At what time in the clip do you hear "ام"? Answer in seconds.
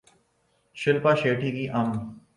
1.79-1.89